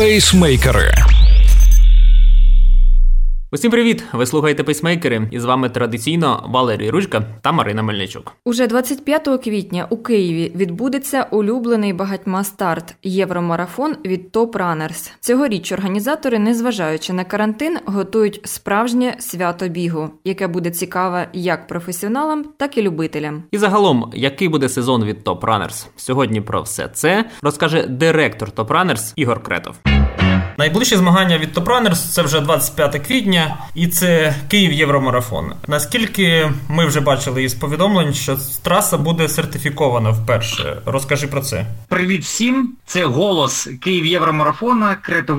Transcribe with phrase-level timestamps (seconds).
[0.00, 0.92] Пейсмейкери.
[3.52, 4.04] Усім привіт!
[4.12, 8.32] Ви слухаєте пейсмейкери, і з вами традиційно Валерій Ручка та Марина Мельничук.
[8.44, 15.10] Уже 25 квітня у Києві відбудеться улюблений багатьма старт євромарафон від Top Runners.
[15.20, 22.78] Цьогоріч організатори, незважаючи на карантин, готують справжнє свято бігу, яке буде цікаве як професіоналам, так
[22.78, 23.42] і любителям.
[23.50, 25.86] І загалом, який буде сезон від Top Runners?
[25.96, 29.89] Сьогодні про все це розкаже директор Top Runners Ігор Кретов.
[30.60, 35.52] Найближчі змагання від Top Runners це вже 25 квітня, і це Київ Євромарафон.
[35.68, 40.82] Наскільки ми вже бачили із повідомлень, що траса буде сертифікована вперше.
[40.86, 41.66] Розкажи про це.
[41.88, 42.76] Привіт всім!
[42.86, 44.96] Це голос Київ Євромарафона,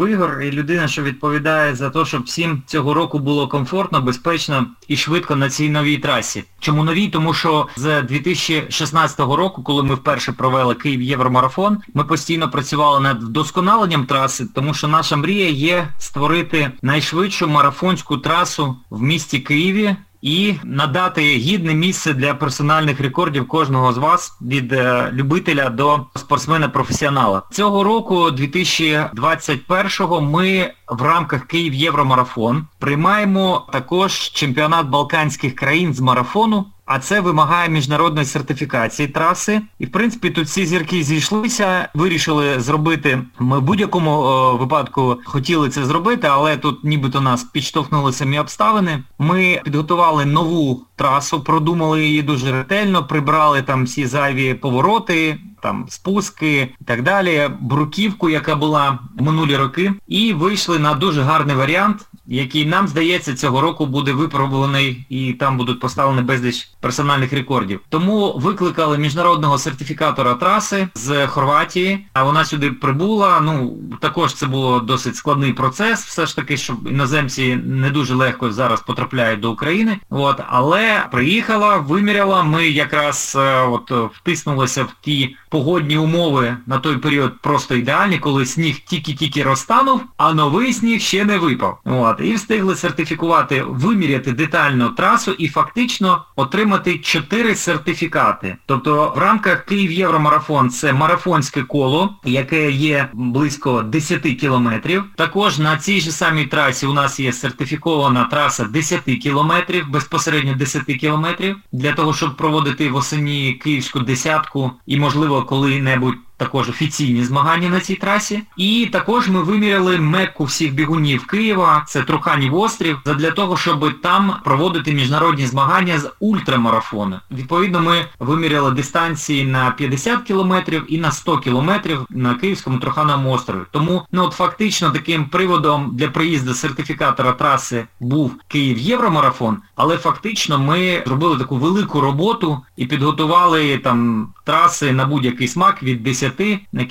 [0.09, 4.97] Ігор і людина, що відповідає за те, щоб всім цього року було комфортно, безпечно і
[4.97, 6.44] швидко на цій новій трасі.
[6.59, 7.08] Чому новій?
[7.08, 13.23] Тому що з 2016 року, коли ми вперше провели Київ Євромарафон, ми постійно працювали над
[13.23, 20.53] вдосконаленням траси, тому що наша мрія є створити найшвидшу марафонську трасу в місті Києві і
[20.63, 27.41] надати гідне місце для персональних рекордів кожного з вас від е, любителя до спортсмена-професіонала.
[27.52, 36.66] Цього року, 2021-го, ми в рамках Київ Євромарафон приймаємо також чемпіонат Балканських країн з марафону.
[36.94, 39.61] А це вимагає міжнародної сертифікації траси.
[39.80, 43.22] І в принципі тут всі зірки зійшлися, вирішили зробити.
[43.39, 49.03] Ми в будь-якому о, випадку хотіли це зробити, але тут нібито нас підштовхнули самі обставини.
[49.20, 56.70] Ми підготували нову трасу, продумали її дуже ретельно, прибрали там всі зайві повороти, там спуски
[56.81, 62.66] і так далі, бруківку, яка була минулі роки, і вийшли на дуже гарний варіант який
[62.66, 67.80] нам здається цього року буде випробуваний і там будуть поставлені безліч персональних рекордів.
[67.89, 73.39] Тому викликали міжнародного сертифікатора траси з Хорватії, а вона сюди прибула.
[73.39, 78.52] Ну, також це було досить складний процес, все ж таки, щоб іноземці не дуже легко
[78.52, 80.00] зараз потрапляють до України.
[80.09, 86.98] От, але приїхала, виміряла, ми якраз е, от втиснулися в ті погодні умови на той
[86.98, 91.80] період просто ідеальні, коли сніг тільки-тільки розтанув, а новий сніг ще не випав.
[91.86, 98.58] От, І встигли сертифікувати, виміряти детально трасу і фактично отримати 4 сертифікати.
[98.66, 105.04] Тобто в рамках Київ Євромарафон це марафонське коло, яке є близько 10 кілометрів.
[105.16, 110.83] Також на цій же самій трасі у нас є сертифікована траса 10 кілометрів, безпосередньо 10
[110.83, 117.69] кілометрів, для того, щоб проводити в осені київську десятку і, можливо, коли-небудь також офіційні змагання
[117.69, 118.41] на цій трасі.
[118.57, 124.35] І також ми виміряли мекку всіх бігунів Києва, це Труханів острів, для того, щоб там
[124.43, 127.19] проводити міжнародні змагання з ультрамарафону.
[127.31, 133.62] Відповідно, ми виміряли дистанції на 50 кілометрів і на 100 кілометрів на Київському Трухановому острові.
[133.71, 140.59] Тому ну от фактично таким приводом для приїзду сертифікатора траси був Київ Євромарафон, але фактично
[140.59, 146.31] ми зробили таку велику роботу і підготували там траси на будь-який смак від 10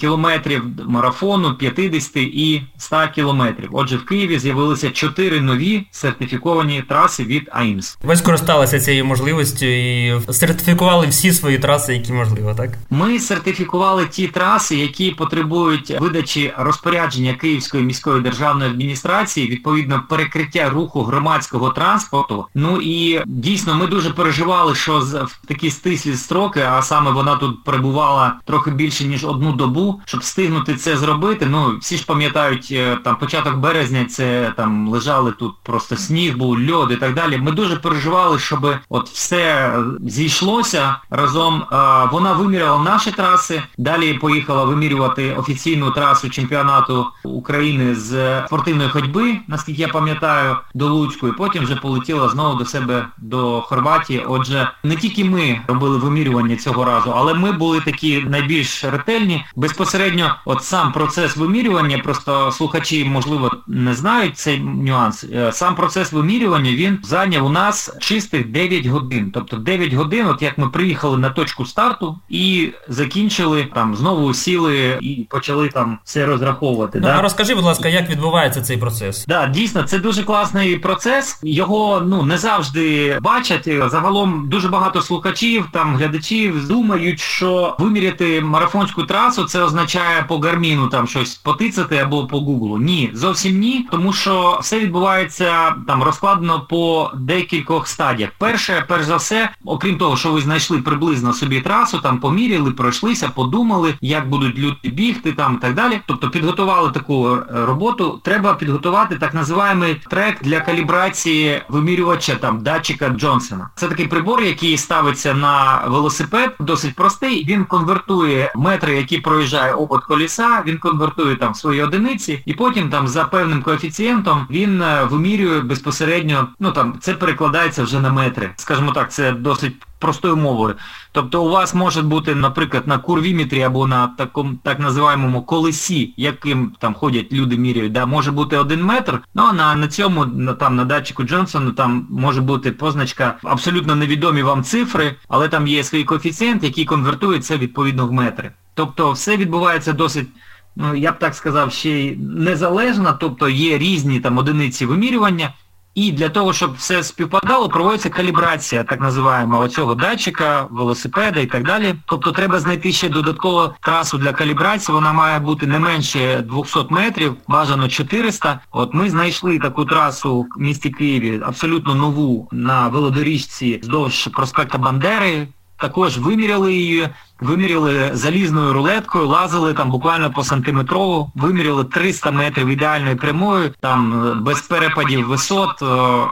[0.00, 3.68] кілометрів марафону, 50 і 100 кілометрів.
[3.72, 7.98] Отже, в Києві з'явилися 4 нові сертифіковані траси від AIMS.
[8.02, 12.70] Ви скористалися цією можливістю і сертифікували всі свої траси, які можливо, так?
[12.90, 21.02] Ми сертифікували ті траси, які потребують видачі розпорядження Київської міської державної адміністрації, відповідно перекриття руху
[21.02, 22.46] громадського транспорту.
[22.54, 27.64] Ну і дійсно ми дуже переживали, що в такі стислі строки, а саме вона тут
[27.64, 31.46] перебувала трохи більше, ніж одну добу, щоб встигнути це зробити.
[31.50, 36.70] Ну, всі ж пам'ятають, е, там початок березня це там лежали тут просто сніг, був
[36.70, 37.38] льод і так далі.
[37.38, 39.74] Ми дуже переживали, щоб от все
[40.06, 41.64] зійшлося разом.
[42.12, 49.82] Вона виміряла наші траси, далі поїхала вимірювати офіційну трасу чемпіонату України з спортивної ходьби, наскільки
[49.82, 54.24] я пам'ятаю, до Луцьку, і потім вже полетіла знову до себе до Хорватії.
[54.28, 59.19] Отже, не тільки ми робили вимірювання цього разу, але ми були такі найбільш ретельні.
[59.56, 65.24] Безпосередньо от сам процес вимірювання, просто слухачі, можливо, не знають цей нюанс.
[65.24, 69.30] Е, сам процес вимірювання, він зайняв у нас чистих 9 годин.
[69.34, 74.98] Тобто 9 годин, от як ми приїхали на точку старту і закінчили, там знову сіли
[75.00, 77.00] і почали там все розраховувати.
[77.00, 77.18] Ну, да?
[77.18, 79.26] А розкажи, будь ласка, як відбувається цей процес?
[79.26, 81.40] Да, дійсно, це дуже класний процес.
[81.42, 83.68] Його ну не завжди бачать.
[83.90, 90.38] Загалом дуже багато слухачів, там глядачів думають, що виміряти марафонську громадську трасу, це означає по
[90.38, 92.78] гарміну там щось потицяти або по гуглу.
[92.78, 98.30] Ні, зовсім ні, тому що все відбувається там розкладено по декількох стадіях.
[98.38, 103.28] Перше, перш за все, окрім того, що ви знайшли приблизно собі трасу, там поміряли, пройшлися,
[103.28, 106.00] подумали, як будуть люди бігти там і так далі.
[106.06, 108.20] Тобто підготували таку роботу.
[108.24, 113.70] Треба підготувати так називаємий трек для калібрації вимірювача там датчика Джонсона.
[113.76, 117.44] Це такий прибор, який ставиться на велосипед, досить простий.
[117.44, 123.08] Він конвертує метри, які проїжджає обод коліса, він конвертує там свої одиниці, і потім там
[123.08, 128.50] за певним коефіцієнтом він е, вимірює безпосередньо, ну там це перекладається вже на метри.
[128.56, 130.74] Скажімо так, це досить простою мовою.
[131.12, 136.72] Тобто у вас може бути, наприклад, на курвіметрі або на такому так називаємому колесі, яким
[136.78, 140.54] там ходять люди міряють, да, може бути один метр, ну а на, на цьому, на,
[140.54, 145.84] там на датчику Джонсону там може бути позначка абсолютно невідомі вам цифри, але там є
[145.84, 148.52] свій коефіцієнт, який конвертує це відповідно в метри.
[148.74, 150.28] Тобто все відбувається досить
[150.76, 155.52] ну я б так сказав, ще й незалежно, тобто є різні там одиниці вимірювання,
[155.94, 161.64] і для того, щоб все співпадало, проводиться калібрація, так називаємо, оцього датчика, велосипеда і так
[161.64, 161.94] далі.
[162.06, 167.36] Тобто треба знайти ще додаткову трасу для калібрації, вона має бути не менше 200 метрів,
[167.48, 168.60] бажано 400.
[168.70, 175.48] От ми знайшли таку трасу в місті Києві, абсолютно нову, на велодоріжці вздовж проспекта Бандери.
[175.80, 177.08] Також виміряли її,
[177.40, 184.34] виміряли залізною рулеткою, лазили там буквально по сантиметрову, виміряли 300 метрів ідеальною прямою, там е,
[184.34, 185.86] без перепадів висот е,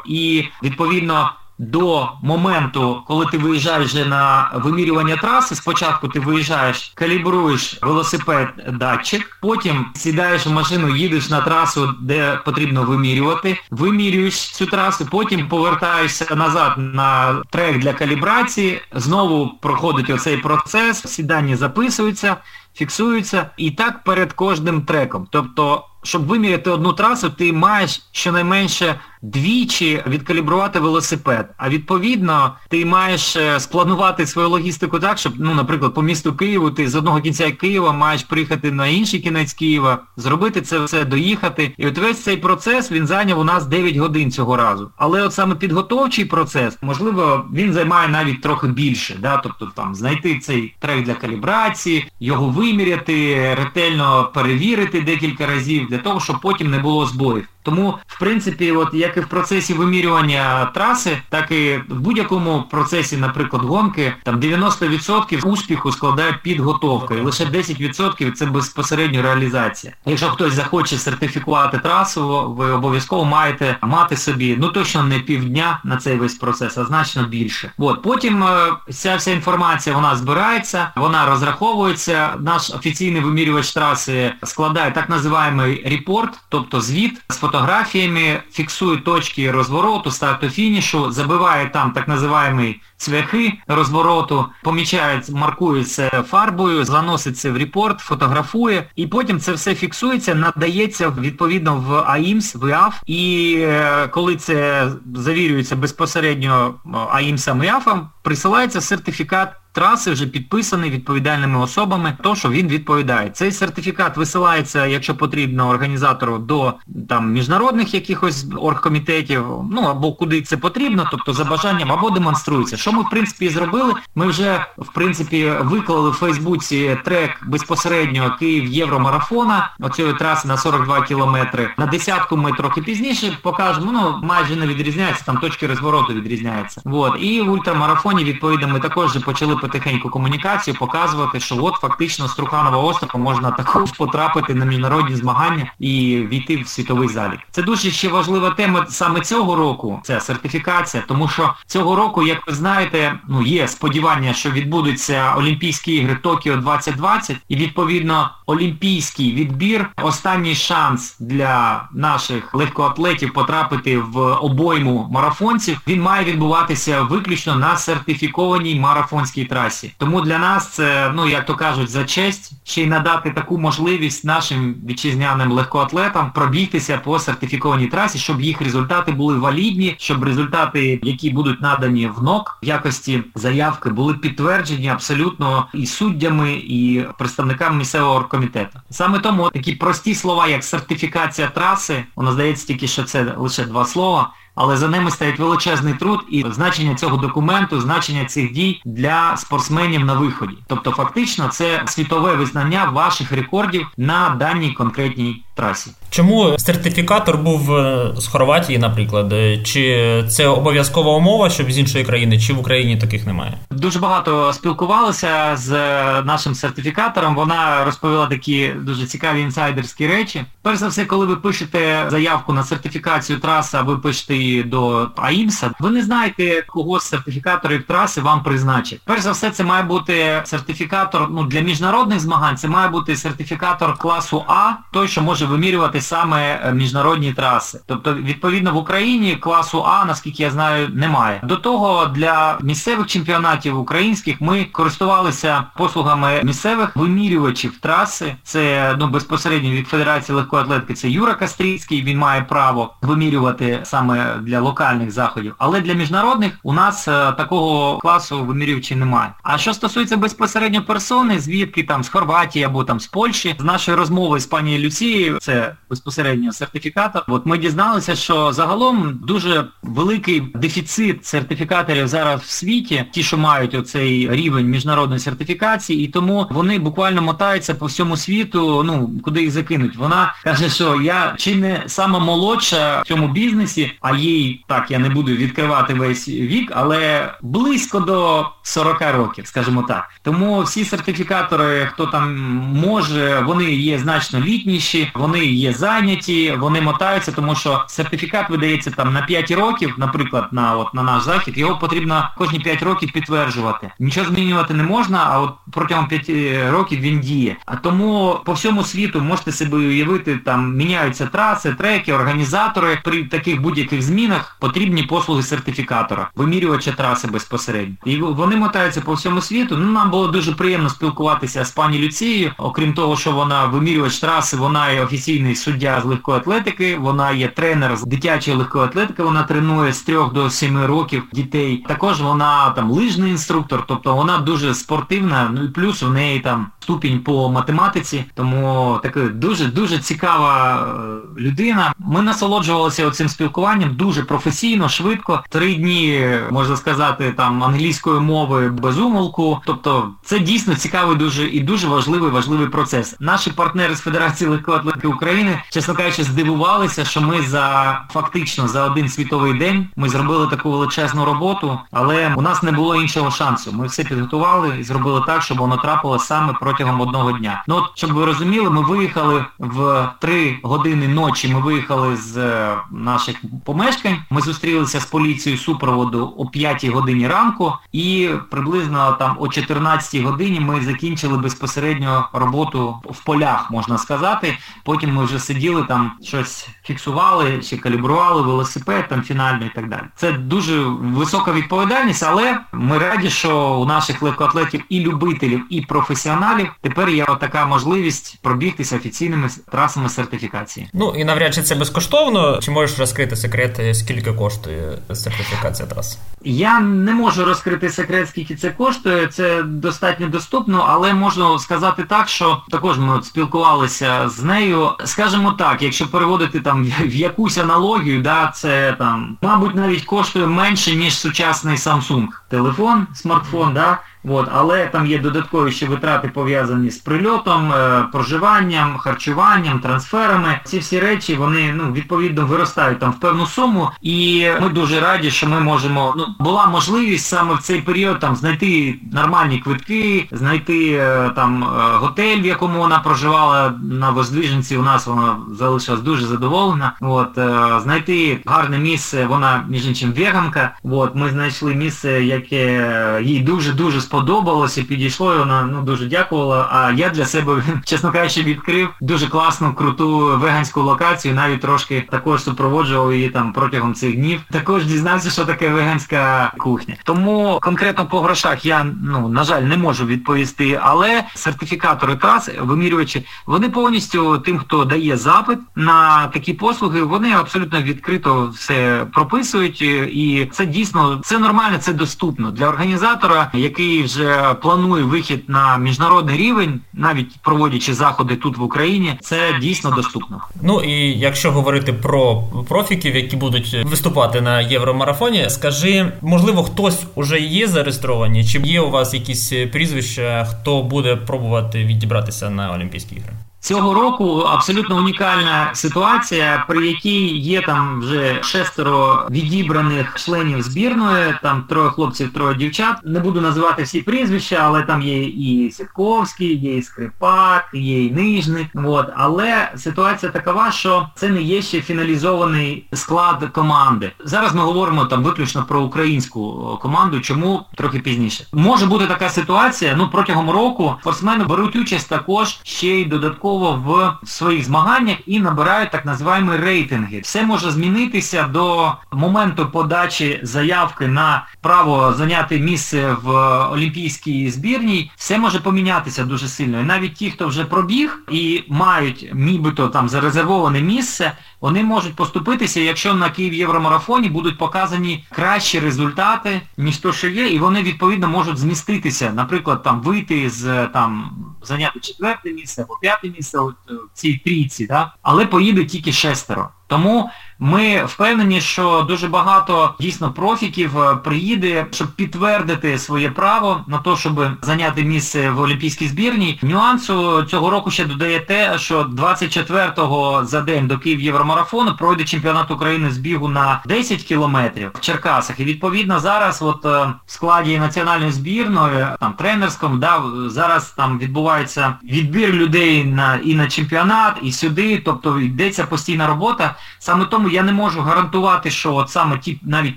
[0.07, 7.79] і відповідно до моменту, коли ти виїжджаєш вже на вимірювання траси, спочатку ти виїжджаєш, калібруєш
[7.83, 15.07] велосипед датчик, потім сідаєш в машину, їдеш на трасу, де потрібно вимірювати, вимірюєш цю трасу,
[15.11, 22.37] потім повертаєшся назад на трек для калібрації, знову проходить оцей процес, всі дані записуються,
[22.75, 25.27] фіксуються і так перед кожним треком.
[25.31, 31.51] Тобто, щоб виміряти одну трасу, ти маєш щонайменше двічі відкалібрувати велосипед.
[31.57, 36.71] А відповідно, ти маєш е, спланувати свою логістику так, щоб, ну, наприклад, по місту Києву
[36.71, 41.75] ти з одного кінця Києва маєш приїхати на інший кінець Києва, зробити це все, доїхати.
[41.77, 44.91] І от весь цей процес, він зайняв у нас 9 годин цього разу.
[44.97, 49.17] Але от саме підготовчий процес, можливо, він займає навіть трохи більше.
[49.23, 49.37] Да?
[49.37, 56.21] Тобто там знайти цей трек для калібрації, його виміряти, ретельно перевірити декілька разів, для того,
[56.21, 57.49] щоб потім не було збоїв.
[57.63, 63.17] Тому, в принципі, от як і в процесі вимірювання траси, так і в будь-якому процесі,
[63.17, 69.93] наприклад, гонки, там 90% успіху складає підготовка, і лише 10% це безпосередньо реалізація.
[70.07, 75.97] Якщо хтось захоче сертифікувати трасу, ви обов'язково маєте мати собі, ну точно не півдня на
[75.97, 77.73] цей весь процес, а значно більше.
[77.79, 82.35] От, Потім е, ця вся інформація вона збирається, вона розраховується.
[82.41, 90.11] Наш офіційний вимірювач траси складає так називаємий report, тобто звіт з фотографіями, фіксує точки розвороту,
[90.11, 97.57] старту фінішу, забиває там так називаємий цвяхи розвороту, помічає, маркує це фарбою, заносить це в
[97.57, 104.09] репорт, фотографує, і потім це все фіксується, надається відповідно в AIMS, в IAAF, і е,
[104.09, 106.75] коли це завірюється безпосередньо
[107.11, 109.49] АІМСом і АФом, присилається сертифікат
[109.79, 113.31] траси вже підписаний відповідальними особами, то що він відповідає.
[113.31, 116.75] Цей сертифікат висилається, якщо потрібно, організатору до
[117.09, 122.77] там міжнародних якихось оргкомітетів, ну або куди це потрібно, тобто за бажанням, або демонструється.
[122.77, 123.95] Що ми в принципі зробили?
[124.15, 131.03] Ми вже в принципі виклали в Фейсбуці трек безпосередньо Київ Євромарафона, оцієї траси на 42
[131.03, 131.71] кілометри.
[131.79, 136.81] На десятку ми трохи пізніше покажемо, ну майже не відрізняється, там точки розвороту відрізняються.
[136.85, 137.17] Вот.
[137.21, 142.77] І в ультрамарафоні, відповідно, ми також почали потихеньку комунікацію, показувати, що от фактично з Труханова
[142.79, 147.39] острова можна також потрапити на міжнародні змагання і війти в світовий залік.
[147.51, 152.47] Це дуже ще важлива тема саме цього року, це сертифікація, тому що цього року, як
[152.47, 159.91] ви знаєте, ну є сподівання, що відбудуться Олімпійські ігри Токіо 2020 і відповідно олімпійський відбір,
[160.03, 167.77] останній шанс для наших легкоатлетів потрапити в обойму марафонців, він має відбуватися виключно на
[168.09, 169.95] сертифікованій марафонській трасі.
[169.99, 174.25] Тому для нас це, ну як то кажуть, за честь ще й надати таку можливість
[174.25, 181.31] нашим вітчизняним легкоатлетам пробігтися по сертифікованій трасі, щоб їх результати були валідні, щоб результати, які
[181.31, 188.15] будуть надані в НОК в якості заявки, були підтверджені абсолютно і суддями, і представниками місцевого
[188.15, 188.79] оргкомітету.
[188.91, 193.85] Саме тому такі прості слова, як сертифікація траси, воно здається тільки, що це лише два
[193.85, 199.37] слова але за ними стоять величезний труд і значення цього документу, значення цих дій для
[199.37, 200.55] спортсменів на виході.
[200.67, 205.91] Тобто фактично це світове визнання ваших рекордів на даній конкретній трасі.
[206.11, 209.33] Чому сертифікатор був е, з Хорватії, наприклад?
[209.33, 213.59] Е, чи це обов'язкова умова, щоб з іншої країни, чи в Україні таких немає?
[213.71, 217.35] Дуже багато спілкувалися з е, нашим сертифікатором.
[217.35, 220.45] Вона розповіла такі дуже цікаві інсайдерські речі.
[220.63, 225.09] Перш за все, коли ви пишете заявку на сертифікацію траси, а ви пишете її до
[225.17, 229.01] АІМСа, ви не знаєте, кого з сертифікаторів траси вам призначить.
[229.05, 233.97] Перш за все, це має бути сертифікатор ну, для міжнародних змагань, це має бути сертифікатор
[233.97, 237.81] класу А, той, що може вимірювати саме е, міжнародні траси.
[237.87, 241.41] Тобто, відповідно, в Україні класу А, наскільки я знаю, немає.
[241.45, 248.37] До того для місцевих чемпіонатів українських ми користувалися послугами місцевих вимірювачів траси.
[248.43, 254.35] Це ну безпосередньо від Федерації легкої атлетики, це Юра Кастрійський, він має право вимірювати саме
[254.43, 255.55] для локальних заходів.
[255.59, 259.33] Але для міжнародних у нас е, такого класу вимірювачів немає.
[259.43, 263.97] А що стосується безпосередньо персони, звідки там з Хорватії або там з Польщі, з нашої
[263.97, 267.23] розмови з пані Люцією, це безпосередньо сертифікатор.
[267.29, 273.75] От ми дізналися, що загалом дуже великий дефіцит сертифікаторів зараз в світі, ті, що мають
[273.75, 279.51] оцей рівень міжнародної сертифікації, і тому вони буквально мотаються по всьому світу, ну, куди їх
[279.51, 279.97] закинуть.
[279.97, 284.99] Вона каже, що я чи не сама молодша в цьому бізнесі, а їй, так, я
[284.99, 290.05] не буду відкривати весь вік, але близько до 40 років, скажімо так.
[290.23, 292.37] Тому всі сертифікатори, хто там
[292.75, 299.13] може, вони є значно літніші, вони є зайняті, вони мотаються, тому що сертифікат видається там
[299.13, 303.91] на 5 років, наприклад, на от на наш захід, його потрібно кожні 5 років підтверджувати.
[303.99, 307.57] Нічого змінювати не можна, а от протягом 5 е, років він діє.
[307.67, 312.99] А тому по всьому світу можете себе уявити, там міняються траси, треки, організатори.
[313.05, 317.97] При таких будь-яких змінах потрібні послуги сертифікатора, вимірювача траси безпосередньо.
[318.05, 319.77] І вони мотаються по всьому світу.
[319.77, 324.57] Ну нам було дуже приємно спілкуватися з пані Люцією, окрім того, що вона вимірювач траси,
[324.57, 329.43] вона є офіційний суддя з легкої атлетики, вона є тренер з дитячої легкої атлетики, вона
[329.43, 331.85] тренує з 3 до 7 років дітей.
[331.89, 336.67] Також вона там лижний інструктор, тобто вона дуже спортивна, ну і плюс у неї там
[336.81, 341.93] ступінь по математиці, тому така дуже-дуже цікава е, людина.
[341.99, 345.45] Ми насолоджувалися оцим спілкуванням дуже професійно, швидко.
[345.49, 349.61] Три дні, можна сказати, там англійської мови без умолку.
[349.67, 353.17] Тобто це дійсно цікавий дуже і дуже важливий важливий процес.
[353.21, 358.85] Наші партнери з Федерації легкої атлетики України, чесно кажучи, здивувалися, що ми за фактично за
[358.85, 363.73] один світовий день ми зробили таку величезну роботу, але у нас не було іншого шансу.
[363.73, 367.65] Ми все підготували і зробили так, щоб воно трапило саме протягом одного дня.
[367.69, 372.77] Ну от, щоб ви розуміли, ми виїхали в 3 години ночі, ми виїхали з е,
[372.91, 379.49] наших помешкань, ми зустрілися з поліцією супроводу о 5 годині ранку і приблизно там о
[379.49, 384.59] 14 годині ми закінчили безпосередньо роботу в полях, можна сказати.
[384.89, 390.03] Потім ми вже сиділи там, щось фіксували, ще калібрували, велосипед там фінально і так далі.
[390.17, 396.69] Це дуже висока відповідальність, але ми раді, що у наших легкоатлетів і любителів, і професіоналів
[396.83, 400.91] тепер є така можливість пробігтися офіційними трасами сертифікації.
[400.93, 402.59] Ну і навряд чи це безкоштовно.
[402.63, 406.19] Чи можеш розкрити секрет, скільки коштує сертифікація трас?
[406.45, 412.29] Я не можу розкрити секрет, скільки це коштує, це достатньо доступно, але можна сказати так,
[412.29, 414.78] що також ми спілкувалися з нею.
[415.05, 420.95] Скажімо так, якщо переводити там в якусь аналогію, да, це там, мабуть, навіть коштує менше,
[420.97, 426.99] ніж сучасний Samsung телефон, смартфон, да, От, але там є додаткові ще витрати пов'язані з
[426.99, 430.61] прильотом, е, проживанням, харчуванням, трансферами.
[430.65, 433.91] Ці всі речі, вони ну, відповідно виростають там в певну суму.
[434.03, 438.37] І ми дуже раді, що ми можемо, ну, була можливість саме в цей період там
[438.37, 444.83] знайти нормальні квитки, знайти е, там е, готель, в якому вона проживала на Воздвиженці, у
[444.83, 446.93] нас вона залишилась дуже задоволена.
[447.01, 447.39] От,
[447.83, 450.75] знайти гарне місце, вона, між іншим, веганка.
[450.83, 456.69] От, ми знайшли місце, яке їй дуже-дуже сподобалося, підійшло, і вона ну, дуже дякувала.
[456.73, 462.43] А я для себе, чесно кажучи, відкрив дуже класну, круту веганську локацію, навіть трошки також
[462.43, 464.41] супроводжував її там протягом цих днів.
[464.51, 466.97] Також дізнався, що таке веганська кухня.
[467.05, 473.27] Тому конкретно по грошах я, ну, на жаль, не можу відповісти, але сертифікатори трас, вимірювачі,
[473.47, 479.83] вони повністю тим, хто дає запит на такі послуги, вони абсолютно відкрито все прописують.
[479.83, 485.79] І це дійсно, це нормально, це доступно для організатора, який який вже планує вихід на
[485.79, 490.41] міжнародний рівень, навіть проводячи заходи тут в Україні, це дійсно доступно.
[490.63, 497.41] Ну і якщо говорити про профіків, які будуть виступати на євромарафоні, скажи, можливо, хтось уже
[497.41, 503.33] є зареєстровані, чи є у вас якісь прізвища, хто буде пробувати відібратися на Олімпійські ігри?
[503.61, 511.65] Цього року абсолютно унікальна ситуація, при якій є там вже шестеро відібраних членів збірної, там
[511.69, 512.97] троє хлопців, троє дівчат.
[513.05, 518.11] Не буду називати всі прізвища, але там є і Сітковський, є і Скрипак, є і
[518.11, 518.67] Нижник.
[518.75, 519.09] От.
[519.17, 524.13] Але ситуація такова, що це не є ще фіналізований склад команди.
[524.25, 528.47] Зараз ми говоримо там виключно про українську команду, чому трохи пізніше.
[528.53, 534.17] Може бути така ситуація, ну протягом року спортсмени беруть участь також ще й додатково в
[534.25, 537.21] своїх змаганнях і набирають так називаємо рейтинги.
[537.21, 543.31] Все може змінитися до моменту подачі заявки на право зайняти місце в
[543.73, 545.11] олімпійській збірній.
[545.17, 546.81] Все може помінятися дуже сильно.
[546.81, 552.81] І навіть ті, хто вже пробіг і мають нібито там зарезервоване місце, вони можуть поступитися,
[552.81, 558.29] якщо на Київ Євромарафоні будуть показані кращі результати, ніж то, що є, і вони відповідно
[558.29, 561.31] можуть зміститися, наприклад, там вийти з там
[561.63, 563.38] зайняти четверте місце або п'яте місце
[563.87, 565.15] в цій трійці, да?
[565.23, 566.69] але поїдуть тільки шестеро.
[566.89, 573.99] Тому ми впевнені, що дуже багато дійсно профіків е, приїде, щоб підтвердити своє право на
[573.99, 576.59] те, щоб зайняти місце в Олімпійській збірній.
[576.63, 582.71] Нюансу цього року ще додає те, що 24-го за день до Київ Євромарафону пройде чемпіонат
[582.71, 585.61] України з бігу на 10 кілометрів в Черкасах.
[585.61, 586.89] І відповідно зараз от е,
[587.27, 593.69] в складі національної збірної, там тренерському, да, зараз там відбувається відбір людей на і на
[593.69, 596.75] чемпіонат, і сюди, тобто йдеться постійна робота.
[596.99, 599.97] Саме тому я не можу гарантувати, що от саме ті, навіть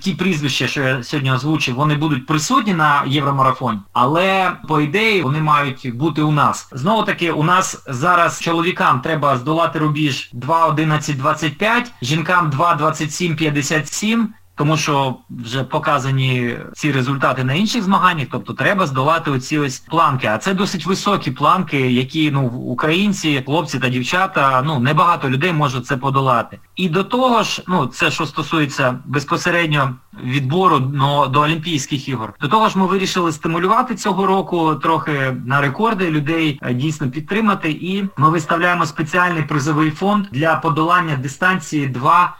[0.00, 5.40] ті прізвища, що я сьогодні озвучив, вони будуть присутні на Євромарафоні, але по ідеї вони
[5.40, 6.68] мають бути у нас.
[6.72, 15.64] Знову таки, у нас зараз чоловікам треба здолати рубіж 2.11.25, жінкам 2.27.57, тому що вже
[15.64, 20.26] показані ці результати на інших змаганнях, тобто треба здолати оці ось планки.
[20.26, 25.86] А це досить високі планки, які ну українці, хлопці та дівчата, ну небагато людей можуть
[25.86, 26.58] це подолати.
[26.76, 32.34] І до того ж, ну це що стосується безпосередньо відбору до, до Олімпійських ігор.
[32.40, 37.70] До того ж ми вирішили стимулювати цього року трохи на рекорди людей е, дійсно підтримати.
[37.70, 41.94] І ми виставляємо спеціальний призовий фонд для подолання дистанції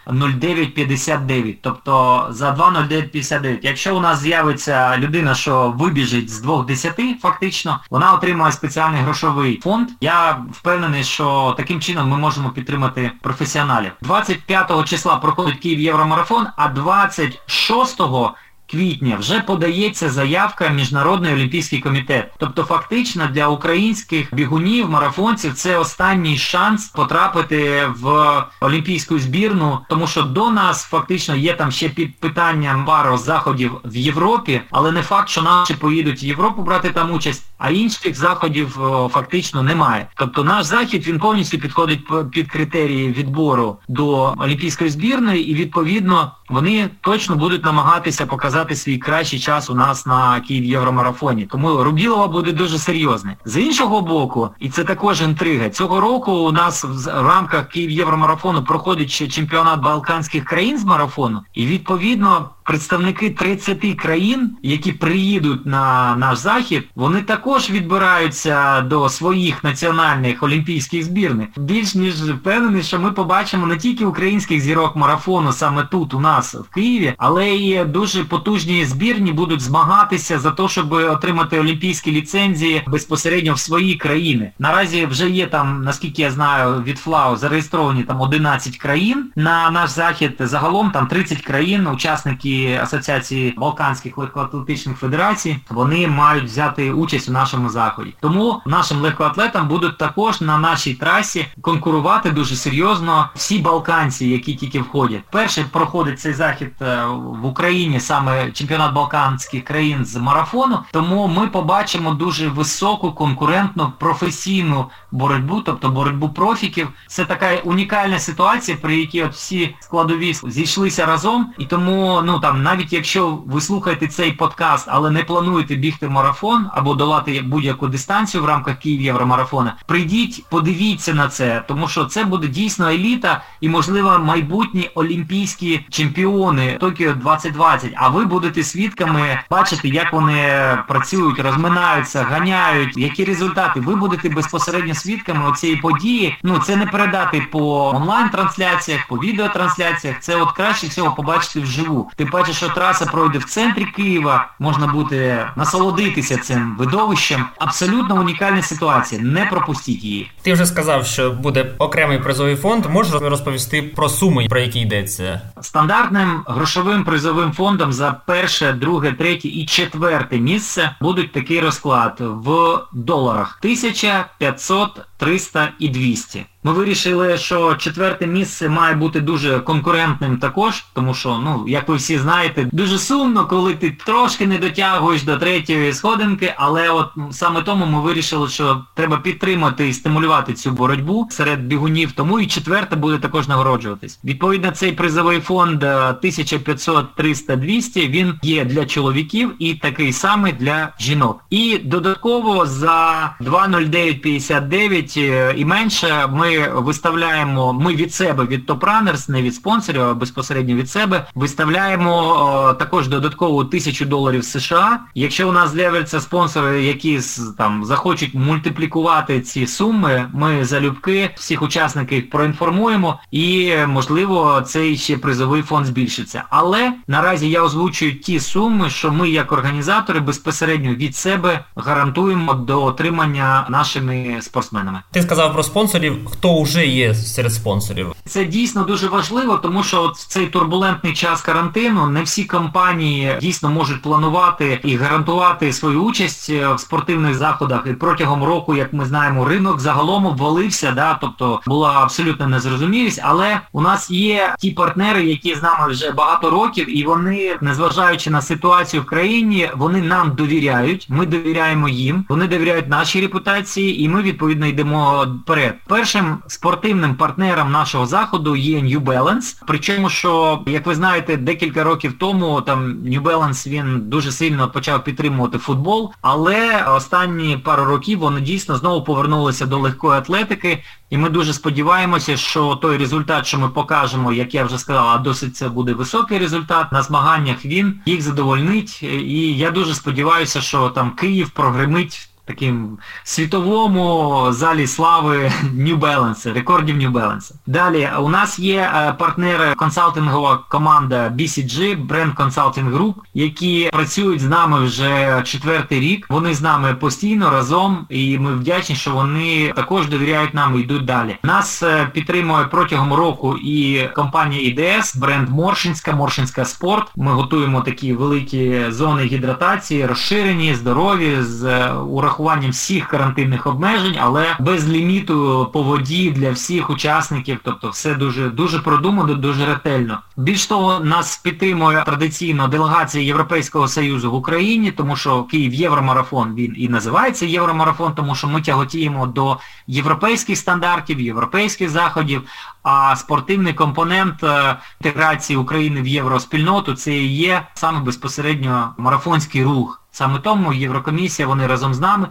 [0.07, 1.55] 2.09.59.
[1.63, 3.59] Тобто за 2.09.59.
[3.63, 9.89] Якщо у нас з'явиться людина, що вибіжить з 2.10 фактично, вона отримає спеціальний грошовий фонд.
[10.01, 13.93] Я впевнений, що таким чином ми можемо підтримати професіоналів.
[14.03, 18.35] 25 числа проходить Київ Євромарафон, а 26 6-го
[18.73, 22.33] квітня вже подається заявка Міжнародний олімпійський комітет.
[22.39, 30.23] Тобто фактично для українських бігунів, марафонців це останній шанс потрапити в олімпійську збірну, тому що
[30.23, 35.29] до нас фактично є там ще під питанням пару заходів в Європі, але не факт,
[35.29, 38.69] що наші поїдуть в Європу брати там участь, а інших заходів
[39.13, 40.07] фактично немає.
[40.17, 46.91] Тобто наш захід він повністю підходить під критерії відбору до олімпійської збірної і відповідно вони
[47.01, 51.47] точно будуть намагатися показати свій кращий час у нас на Київ Євромарафоні.
[51.47, 53.37] Тому Рубілова буде дуже серйозне.
[53.45, 58.65] З іншого боку, і це також інтрига, цього року у нас в рамках Київ Євромарафону
[58.65, 66.17] проходить ще чемпіонат Балканських країн з марафону, і відповідно представники 30 країн, які приїдуть на
[66.17, 71.49] наш захід, вони також відбираються до своїх національних олімпійських збірних.
[71.57, 76.55] Більш ніж впевнений, що ми побачимо не тільки українських зірок марафону саме тут, у нас
[76.55, 82.83] в Києві, але й дуже потужні збірні будуть змагатися за те, щоб отримати олімпійські ліцензії
[82.87, 84.53] безпосередньо в свої країни.
[84.59, 89.91] Наразі вже є там, наскільки я знаю, від ФЛАУ зареєстровані там 11 країн на наш
[89.91, 90.37] захід.
[90.39, 92.52] Загалом там 30 країн, учасники
[92.83, 98.15] Асоціації Балканських легкоатлетичних федерацій, вони мають взяти участь у нашому заході.
[98.21, 104.81] Тому нашим легкоатлетам будуть також на нашій трасі конкурувати дуже серйозно всі балканці, які тільки
[104.81, 105.23] входять.
[105.31, 107.05] Перший проходить цей захід е,
[107.43, 114.87] в Україні, саме чемпіонат Балканських країн з марафону, тому ми побачимо дуже високу, конкурентну, професійну
[115.11, 116.89] боротьбу, тобто боротьбу профіків.
[117.07, 122.63] Це така унікальна ситуація, при якій от всі складові зійшлися разом, і тому ну там,
[122.63, 127.89] навіть якщо ви слухаєте цей подкаст, але не плануєте бігти в марафон або долати будь-яку
[127.89, 133.43] дистанцію в рамках Київ Євромарафона, прийдіть, подивіться на це, тому що це буде дійсно еліта
[133.61, 137.93] і, можливо, майбутні олімпійські чемпіони Токіо 2020.
[137.97, 143.81] А ви будете свідками бачити, як вони працюють, розминаються, ганяють, які результати.
[143.81, 146.37] Ви будете безпосередньо свідками цієї події.
[146.43, 150.17] Ну це не передати по онлайн-трансляціях, по відеотрансляціях.
[150.21, 152.11] Це от краще всього побачити вживу.
[152.17, 157.45] Ти бачиш, що траса пройде в центрі Києва, можна буде насолодитися цим видовищем.
[157.59, 159.21] Абсолютно унікальна ситуація.
[159.21, 160.31] Не пропустіть її.
[160.43, 162.87] Ти вже сказав, що буде окремий призовий фонд.
[162.87, 165.41] Можеш розповісти про суми, про які йдеться?
[165.61, 172.79] Стандартним грошовим призовим фондом за перше, друге, третє і четверте місце будуть такий розклад в
[172.93, 176.47] доларах 1500, 300 і 200.
[176.65, 181.97] Ми вирішили, що четверте місце має бути дуже конкурентним також, тому що, ну, як ви
[181.97, 187.63] всі знаєте, дуже сумно, коли ти трошки не дотягуєш до третьої сходинки, але от саме
[187.63, 192.97] тому ми вирішили, що треба підтримати і стимулювати цю боротьбу серед бігунів, тому і четверте
[192.97, 194.21] буде також нагороджуватись.
[194.25, 200.89] Відповідно, цей призовий фонд 1500, 300, 200, він є для чоловіків і такий самий для
[201.01, 201.45] жінок.
[201.51, 209.43] І додатково за 2.0959 е, і менше ми виставляємо, ми від себе, від Runners, не
[209.43, 215.01] від спонсорів, а безпосередньо від себе, виставляємо також додаткову тисячу доларів США.
[215.15, 217.21] Якщо у нас з'являться спонсори, які
[217.59, 225.63] там захочуть мультиплікувати ці суми, ми залюбки всіх учасників проінформуємо і, можливо, цей ще призовий
[225.63, 226.45] фонд збільшиться.
[226.51, 232.85] Але наразі я озвучую ті суми, що ми як організатори безпосередньо від себе гарантуємо до
[232.85, 235.03] отримання нашими спортсменами.
[235.11, 238.13] Ти сказав про спонсорів хто вже є серед спонсорів.
[238.25, 243.37] Це дійсно дуже важливо, тому що от в цей турбулентний час карантину не всі компанії
[243.41, 247.83] дійсно можуть планувати і гарантувати свою участь е, в спортивних заходах.
[247.87, 253.61] І протягом року, як ми знаємо, ринок загалом обвалився, да, тобто була абсолютна незрозумілість, але
[253.73, 258.43] у нас є ті партнери, які з нами вже багато років, і вони, незважаючи на
[258.43, 264.23] ситуацію в країні, вони нам довіряють, ми довіряємо їм, вони довіряють нашій репутації, і ми
[264.23, 265.75] відповідно йдемо вперед.
[265.87, 269.63] Першим спортивним партнером нашого заходу є New Balance.
[269.67, 275.05] Причому, що, як ви знаєте, декілька років тому там New Balance він дуже сильно почав
[275.05, 280.83] підтримувати футбол, але останні пару років вони дійсно знову повернулися до легкої атлетики.
[281.11, 285.19] І ми дуже сподіваємося, що той результат, що ми покажемо, як я вже сказав, а
[285.19, 289.03] досить це буде високий результат, на змаганнях він їх задовольнить.
[289.03, 296.97] І я дуже сподіваюся, що там Київ прогремить таким світовому залі слави New Balance, рекордів
[296.97, 297.53] New Balance.
[297.67, 304.49] Далі у нас є е, партнери консалтингова команда BCG, Brand Consulting Group, які працюють з
[304.49, 306.27] нами вже четвертий рік.
[306.31, 311.05] Вони з нами постійно разом і ми вдячні, що вони також довіряють нам і йдуть
[311.05, 311.37] далі.
[311.43, 317.11] Нас е, підтримує протягом року і компанія ІДС, бренд Моршинська, Моршинська Спорт.
[317.17, 324.17] Ми готуємо такі великі зони гідратації, розширені, здорові, з е, урахуванням урахуванням всіх карантинних обмежень,
[324.21, 330.19] але без ліміту по воді для всіх учасників, тобто все дуже дуже продумано, дуже ретельно.
[330.37, 336.75] Більш того, нас підтримує традиційно делегація Європейського Союзу в Україні, тому що Київ Євромарафон, він
[336.77, 342.43] і називається Євромарафон, тому що ми тяготіємо до європейських стандартів, європейських заходів,
[342.83, 350.02] а спортивний компонент е, інтеграції України в євроспільноту це і є саме безпосередньо марафонський рух.
[350.13, 352.29] Саме тому Єврокомісія, вони разом з нами.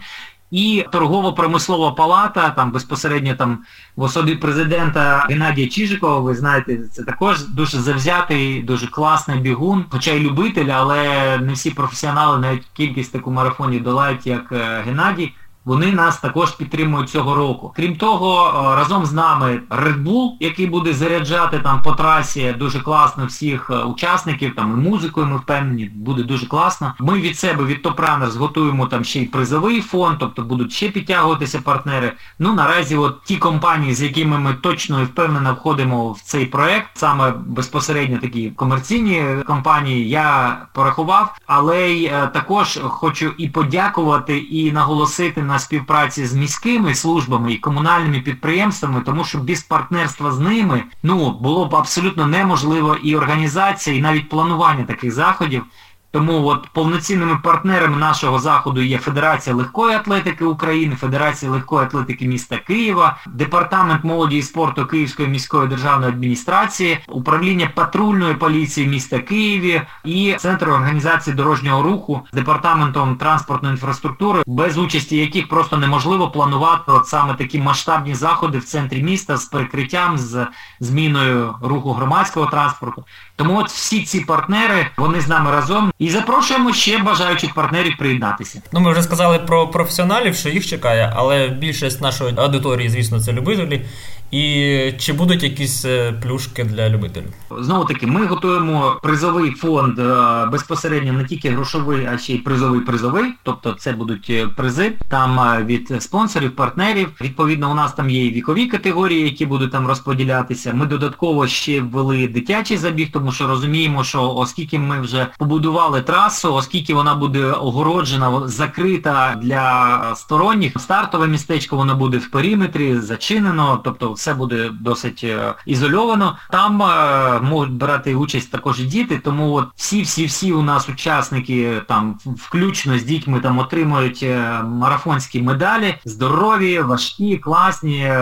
[0.52, 3.60] І торгово-промислова палата, там безпосередньо там
[3.96, 10.12] в особі президента Геннадія Чижикова, ви знаєте, це також дуже завзятий, дуже класний бігун, хоча
[10.12, 15.34] й любитель, але не всі професіонали навіть кількість таку марафонів долають, як е, Геннадій.
[15.65, 17.74] Вони нас також підтримують цього року.
[17.76, 22.80] Крім того, е, разом з нами Red Bull, який буде заряджати там по трасі дуже
[22.80, 26.93] класно всіх е, учасників, там і музикою ми впевнені, буде дуже класно.
[27.00, 31.62] Ми від себе, від Runners, зготуємо там ще й призовий фонд, тобто будуть ще підтягуватися
[31.62, 32.13] партнери.
[32.39, 36.89] Ну наразі от ті компанії, з якими ми точно і впевнено входимо в цей проект,
[36.93, 44.71] саме безпосередньо такі комерційні компанії, я порахував, але й е, також хочу і подякувати, і
[44.71, 50.84] наголосити на співпраці з міськими службами і комунальними підприємствами, тому що без партнерства з ними
[51.04, 55.64] ну, було б абсолютно неможливо і організація, і навіть планування таких заходів.
[56.12, 62.58] Тому от повноцінними партнерами нашого заходу є Федерація легкої атлетики України, Федерація легкої атлетики міста
[62.58, 70.36] Києва, Департамент молоді і спорту Київської міської державної адміністрації, управління патрульної поліції міста Києві і
[70.39, 77.08] Центр організації дорожнього руху з департаментом транспортної інфраструктури, без участі яких просто неможливо планувати от
[77.08, 80.47] саме такі масштабні заходи в центрі міста з перекриттям, з
[80.80, 83.06] зміною руху громадського транспорту.
[83.41, 88.62] Тому от всі ці партнери, вони з нами разом і запрошуємо ще бажаючих партнерів приєднатися.
[88.71, 93.34] Ну, ми вже сказали про професіоналів, що їх чекає, але більшість нашої аудиторії, звісно, це
[93.34, 93.86] любителі.
[94.32, 97.34] І чи будуть якісь е, плюшки для любителів?
[97.60, 102.82] Знову таки, ми готуємо призовий фонд е, безпосередньо не тільки грошовий, а ще й призовий
[102.82, 103.34] призовий.
[103.44, 107.10] Тобто це будуть е, призи там від спонсорів, партнерів.
[107.22, 110.74] Відповідно, у нас там є і вікові категорії, які будуть там розподілятися.
[110.74, 116.54] Ми додатково ще ввели дитячий забіг, тому що розуміємо, що оскільки ми вже побудували трасу,
[116.54, 124.12] оскільки вона буде огороджена, закрита для сторонніх, стартове містечко воно буде в периметрі, зачинено, тобто
[124.22, 126.38] все буде досить е, ізольовано.
[126.52, 132.20] Там е, можуть брати участь також і діти, тому от всі-всі-всі у нас учасники, там
[132.26, 138.14] включно з дітьми там отримують е, марафонські медалі, здорові, важкі, класні,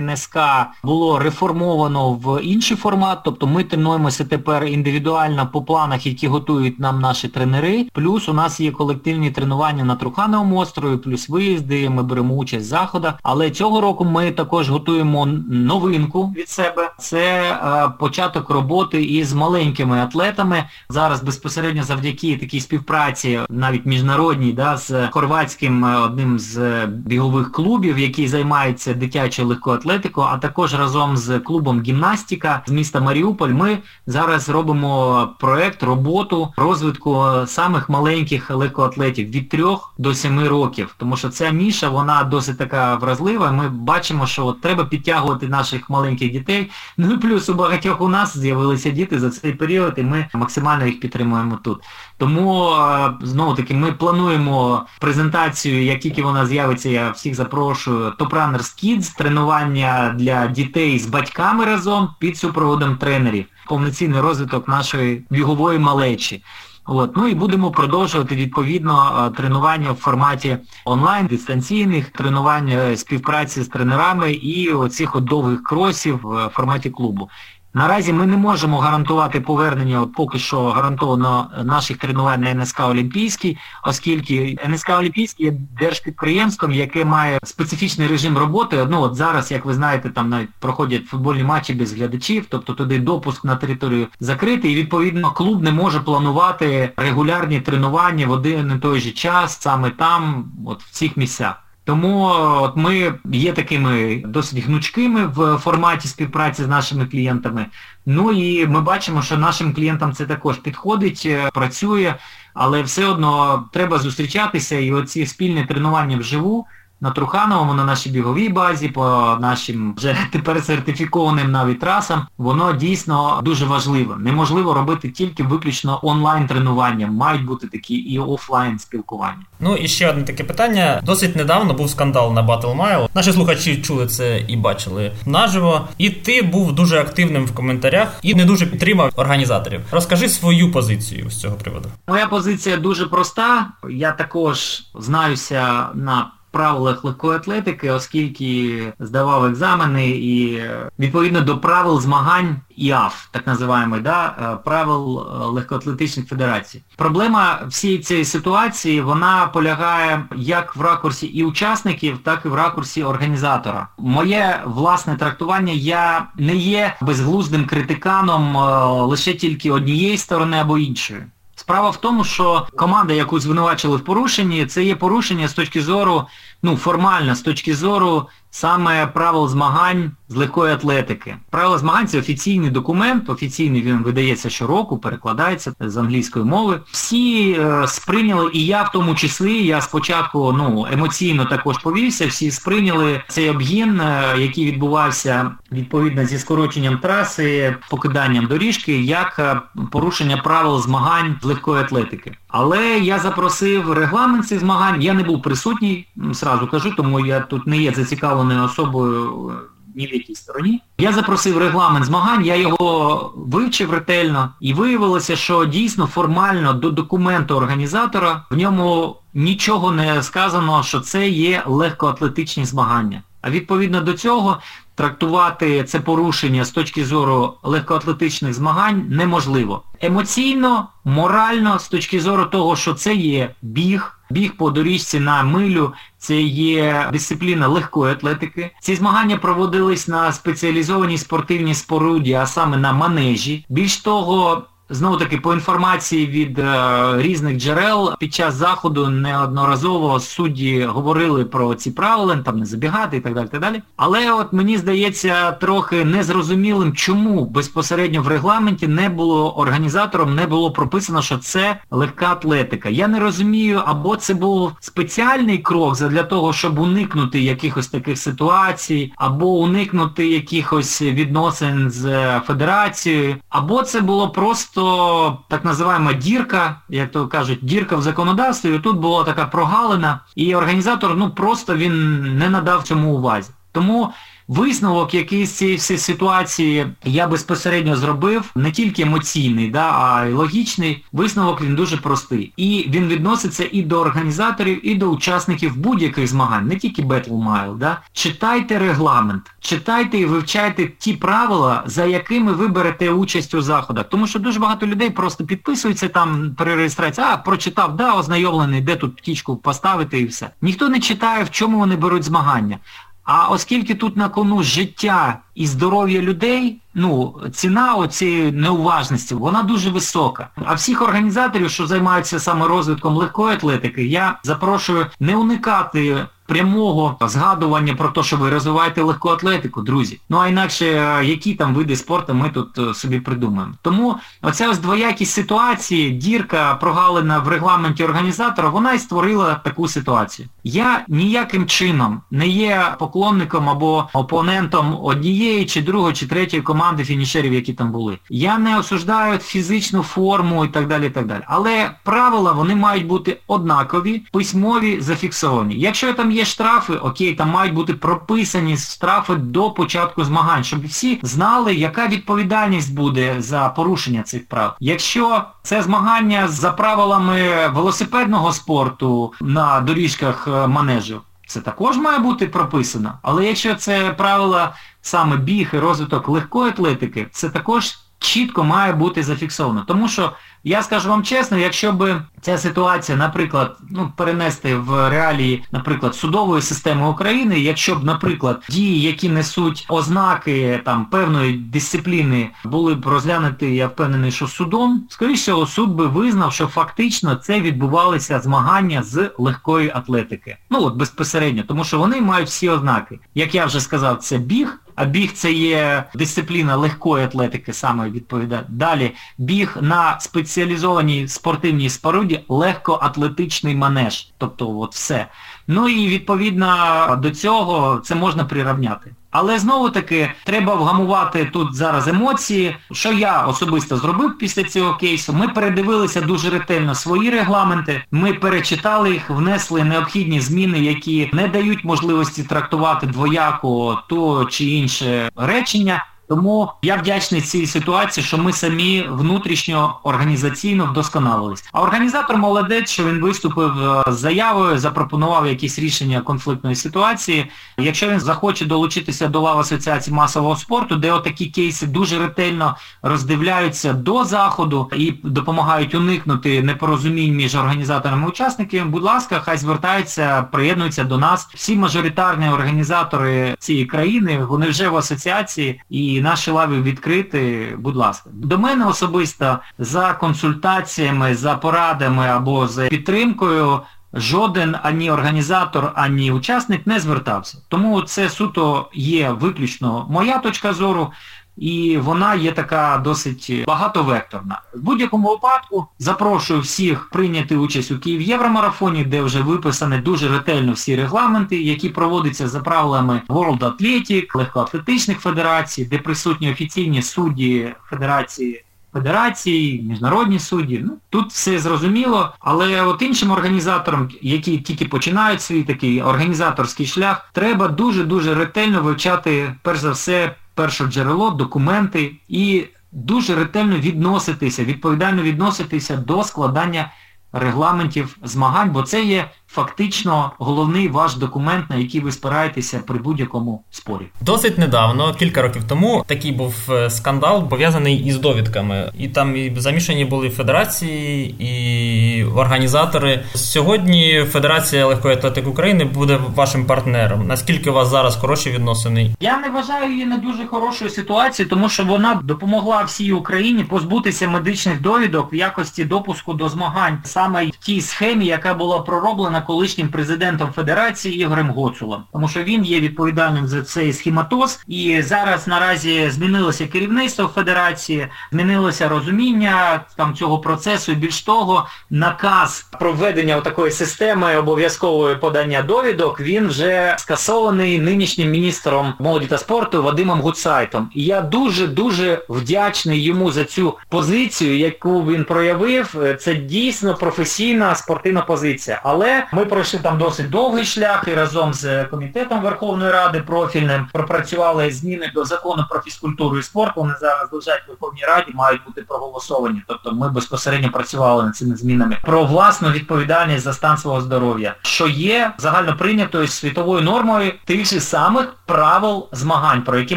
[0.00, 0.38] НСК,
[0.84, 7.00] було реформовано в інший формат, тобто ми тренуємося тепер індивідуально по планах, які готують нам
[7.00, 7.86] наші тренери.
[7.92, 12.68] Плюс у нас є колективні тренування на Трухановому острові, плюс виїзди, ми беремо участь в
[12.68, 13.14] заходах.
[13.22, 16.92] Але цього року ми також готуємо новинку від себе.
[16.98, 20.64] Це е, початок роботи із маленькими атлетами.
[20.88, 26.86] Зараз безпосередньо завдяки такій співпраці, навіть міжнародній, да, з Хорватією, Карпатським, е, одним з е,
[26.86, 33.48] бігових клубів, який займається дитячою легкоатлетикою, а також разом з клубом Гімнастика з міста Маріуполь
[33.48, 39.64] ми зараз робимо проект, роботу розвитку самих маленьких легкоатлетів від 3
[39.98, 40.94] до 7 років.
[40.98, 43.52] Тому що ця ніша, вона досить така вразлива.
[43.52, 46.70] Ми бачимо, що от треба підтягувати наших маленьких дітей.
[46.96, 50.86] Ну і плюс у багатьох у нас з'явилися діти за цей період, і ми максимально
[50.86, 51.80] їх підтримуємо тут.
[52.20, 58.12] Тому, е, знову таки, ми плануємо презентацію як тільки вона з'явиться, я всіх запрошую.
[58.18, 63.44] Top Runners Kids, тренування для дітей з батьками разом під супроводом тренерів.
[63.68, 66.42] Повноцінний розвиток нашої бігової малечі.
[66.86, 67.16] От.
[67.16, 74.32] Ну і будемо продовжувати відповідно е, тренування в форматі онлайн, дистанційних, тренування співпраці з тренерами
[74.32, 77.28] і оцих от довгих кросів в форматі клубу.
[77.74, 83.58] Наразі ми не можемо гарантувати повернення, от поки що гарантовано наших тренувань на НСК Олімпійський,
[83.84, 88.86] оскільки НСК Олімпійський є держпідприємством, яке має специфічний режим роботи.
[88.90, 92.98] Ну от зараз, як ви знаєте, там навіть проходять футбольні матчі без глядачів, тобто туди
[92.98, 98.78] допуск на територію закритий, і відповідно клуб не може планувати регулярні тренування в один і
[98.78, 101.62] той же час, саме там, от в цих місцях.
[101.90, 102.24] Тому
[102.62, 107.66] от ми є такими досить гнучкими в форматі співпраці з нашими клієнтами.
[108.06, 112.14] Ну і ми бачимо, що нашим клієнтам це також підходить, е, працює,
[112.54, 116.66] але все одно треба зустрічатися і оці спільні тренування вживу
[117.00, 123.40] на Трухановому, на нашій біговій базі, по нашим вже тепер сертифікованим навіть трасам, воно дійсно
[123.44, 124.16] дуже важливо.
[124.16, 129.44] Неможливо робити тільки виключно онлайн тренування, мають бути такі і офлайн спілкування.
[129.60, 131.00] Ну і ще одне таке питання.
[131.04, 133.08] Досить недавно був скандал на Battle Mile.
[133.14, 135.88] Наші слухачі чули це і бачили наживо.
[135.98, 139.80] І ти був дуже активним в коментарях і не дуже підтримав організаторів.
[139.90, 141.88] Розкажи свою позицію з цього приводу.
[142.08, 143.66] Моя позиція дуже проста.
[143.90, 150.62] Я також знаюся на правилах легкої атлетики, оскільки здавав екзамени і
[150.98, 156.82] відповідно до правил змагань ІАФ, так називаємо, да, е, правил е, легкоатлетичних федерацій.
[156.96, 163.04] Проблема всієї цієї ситуації, вона полягає як в ракурсі і учасників, так і в ракурсі
[163.04, 163.88] організатора.
[163.98, 171.22] Моє власне трактування, я не є безглуздим критиканом е, лише тільки однієї сторони або іншої.
[171.60, 176.26] Справа в тому, що команда, яку звинувачили в порушенні, це є порушення з точки зору,
[176.62, 181.36] ну, формально, з точки зору саме правил змагань з легкої атлетики.
[181.50, 186.80] Правила змагань це офіційний документ, офіційний він видається щороку, перекладається з англійської мови.
[186.90, 192.50] Всі е, сприйняли, і я в тому числі, я спочатку ну, емоційно також повівся, всі
[192.50, 199.60] сприйняли цей обгін, е, який відбувався відповідно зі скороченням траси, покиданням доріжки, як е,
[199.92, 202.36] порушення правил змагань з легкої атлетики.
[202.48, 207.66] Але я запросив регламент цих змагань, я не був присутній, зразу кажу, тому я тут
[207.66, 207.92] не є
[208.40, 209.52] зацікавленою особою
[209.94, 210.80] ні в якій стороні.
[210.98, 217.56] Я запросив регламент змагань, я його вивчив ретельно і виявилося, що дійсно формально до документу
[217.56, 223.22] організатора в ньому нічого не сказано, що це є легкоатлетичні змагання.
[223.42, 224.58] А відповідно до цього
[224.94, 229.82] трактувати це порушення з точки зору легкоатлетичних змагань неможливо.
[230.00, 235.92] Емоційно, морально, з точки зору того, що це є біг, біг по доріжці на милю,
[236.18, 238.70] це є дисципліна легкої атлетики.
[238.80, 243.64] Ці змагання проводились на спеціалізованій спортивній споруді, а саме на манежі.
[243.68, 244.62] Більш того,
[244.92, 251.74] Знову таки, по інформації від е, різних джерел, під час заходу неодноразово судді говорили про
[251.74, 253.48] ці правила, там не забігати і так далі.
[253.48, 253.82] так далі.
[253.96, 260.70] Але от мені здається трохи незрозумілим, чому безпосередньо в регламенті не було організатором, не було
[260.70, 262.88] прописано, що це легка атлетика.
[262.88, 269.12] Я не розумію, або це був спеціальний крок для того, щоб уникнути якихось таких ситуацій,
[269.16, 277.10] або уникнути якихось відносин з федерацією, або це було просто просто так називаємо дірка, як
[277.10, 282.22] то кажуть, дірка в законодавстві, і тут була така прогалина, і організатор ну просто він
[282.38, 283.50] не надав цьому увазі.
[283.72, 284.12] Тому
[284.50, 290.32] Висновок, який з цієї всієї ситуації я безпосередньо зробив, не тільки емоційний, да, а й
[290.32, 292.52] логічний, висновок він дуже простий.
[292.56, 297.76] І він відноситься і до організаторів, і до учасників будь-яких змагань, не тільки Battle.
[297.76, 298.00] Да.
[298.12, 304.08] Читайте регламент, читайте і вивчайте ті правила, за якими ви берете участь у заходах.
[304.08, 308.96] Тому що дуже багато людей просто підписуються там при реєстрації, а прочитав, да, ознайомлений, де
[308.96, 310.50] тут птічку поставити і все.
[310.62, 312.78] Ніхто не читає, в чому вони беруть змагання.
[313.24, 319.90] А оскільки тут на кону життя і здоров'я людей, ну, ціна оцієї неуважності, вона дуже
[319.90, 320.48] висока.
[320.64, 327.94] А всіх організаторів, що займаються саме розвитком легкої атлетики, я запрошую не уникати прямого згадування
[327.94, 330.20] про те, що ви розвиваєте легку атлетику, друзі.
[330.28, 333.74] Ну а інакше, е, які там види спорту ми тут е, собі придумаємо.
[333.82, 340.48] Тому оця ось двоякість ситуації, дірка прогалина в регламенті організатора, вона і створила таку ситуацію.
[340.64, 347.52] Я ніяким чином не є поклонником або опонентом однієї, чи другої, чи третьої команди фінішерів,
[347.52, 348.18] які там були.
[348.30, 351.06] Я не осуждаю фізичну форму і так далі.
[351.06, 351.42] і так далі.
[351.46, 355.74] Але правила вони мають бути однакові, письмові, зафіксовані.
[355.74, 361.20] Якщо там є штрафи, окей, там мають бути прописані штрафи до початку змагань, щоб всі
[361.22, 364.76] знали, яка відповідальність буде за порушення цих прав.
[364.80, 372.46] Якщо це змагання за правилами велосипедного спорту на доріжках е, манежу, це також має бути
[372.46, 373.18] прописано.
[373.22, 379.22] Але якщо це правила саме біг і розвиток легкої атлетики, це також чітко має бути
[379.22, 379.84] зафіксовано.
[379.88, 380.32] Тому що
[380.64, 386.62] я скажу вам чесно, якщо б ця ситуація, наприклад, ну, перенести в реалії, наприклад, судової
[386.62, 393.74] системи України, якщо б, наприклад, дії, які несуть ознаки там певної дисципліни, були б розглянуті,
[393.74, 399.30] я впевнений, що судом, скоріше всього, суд би визнав, що фактично це відбувалися змагання з
[399.38, 400.56] легкої атлетики.
[400.70, 403.18] Ну от безпосередньо, тому що вони мають всі ознаки.
[403.34, 404.80] Як я вже сказав, це біг.
[405.00, 408.64] А біг це є дисципліна легкої атлетики, саме відповідає.
[408.68, 414.32] Далі біг на спеціалізованій спортивній споруді легкоатлетичний манеж.
[414.38, 415.26] Тобто от все.
[415.66, 419.14] Ну і відповідно до цього це можна прирівняти.
[419.30, 422.76] Але знову таки треба вгамувати тут зараз емоції.
[422.92, 425.32] Що я особисто зробив після цього кейсу?
[425.32, 431.84] Ми передивилися дуже ретельно свої регламенти, ми перечитали їх, внесли необхідні зміни, які не дають
[431.84, 436.04] можливості трактувати двояко то чи інше речення.
[436.30, 441.64] Тому я вдячний цій ситуації, що ми самі внутрішньо організаційно вдосконалились.
[441.72, 447.50] А організатор молодець, що він виступив е, з заявою, запропонував якісь рішення конфліктної ситуації.
[447.78, 453.92] Якщо він захоче долучитися до лав Асоціації масового спорту, де отакі кейси дуже ретельно роздивляються
[453.92, 461.04] до заходу і допомагають уникнути непорозумінь між організаторами і учасниками, будь ласка, хай звертаються, приєднуються
[461.04, 461.48] до нас.
[461.54, 468.30] Всі мажоритарні організатори цієї країни, вони вже в асоціації і наші лави відкриті, будь ласка.
[468.32, 473.80] До мене особисто за консультаціями, за порадами або за підтримкою
[474.14, 477.58] жоден ані організатор, ані учасник не звертався.
[477.68, 481.12] Тому це суто є виключно моя точка зору
[481.60, 484.62] і вона є така досить багатовекторна.
[484.74, 490.72] В будь-якому випадку запрошую всіх прийняти участь у Київ Євромарафоні, де вже виписані дуже ретельно
[490.72, 498.64] всі регламенти, які проводяться за правилами World Athletic, легкоатлетичних федерацій, де присутні офіційні судді Федерації
[498.92, 500.80] федерації, міжнародні судді.
[500.84, 507.30] Ну, Тут все зрозуміло, але от іншим організаторам, які тільки починають свій такий організаторський шлях,
[507.32, 515.22] треба дуже-дуже ретельно вивчати, перш за все, перше джерело, документи і дуже ретельно відноситися, відповідально
[515.22, 516.92] відноситися до складання
[517.32, 523.64] регламентів змагань, бо це є фактично головний ваш документ, на який ви спираєтеся при будь-якому
[523.70, 524.06] спорі.
[524.20, 528.92] Досить недавно, кілька років тому, такий був е, скандал пов'язаний із довідками.
[528.98, 533.24] І там і замішані були федерації і організатори.
[533.34, 537.26] Сьогодні Федерація легкої атлетики України буде вашим партнером.
[537.26, 539.10] Наскільки у вас зараз хороші відносини?
[539.20, 544.28] Я не вважаю її не дуже хорошою ситуацією, тому що вона допомогла всій Україні позбутися
[544.28, 549.88] медичних довідок в якості допуску до змагань саме в тій схемі, яка була пророблена колишнім
[549.88, 554.60] президентом Федерації Ігорем Гоцулом, тому що він є відповідальним за цей схематоз.
[554.66, 560.94] І зараз наразі змінилося керівництво Федерації, змінилося розуміння там цього процесу.
[560.94, 568.94] Більш того, наказ про введення такої системи обов'язкової подання довідок, він вже скасований нинішнім міністром
[568.98, 570.90] молоді та спорту Вадимом Гуцайтом.
[570.94, 575.96] І я дуже-дуже вдячний йому за цю позицію, яку він проявив.
[576.20, 578.80] Це дійсно професійна спортивна позиція.
[578.84, 584.70] Але ми пройшли там досить довгий шлях і разом з комітетом Верховної Ради профільним пропрацювали
[584.70, 586.76] зміни до закону про фізкультуру і спорт.
[586.76, 589.62] Вони зараз лежать в Верховній Раді, мають бути проголосовані.
[589.68, 591.96] Тобто ми безпосередньо працювали над цими змінами.
[592.04, 597.80] Про власну відповідальність за стан свого здоров'я, що є загально прийнятою світовою нормою тих же
[597.80, 599.96] самих правил змагань, про які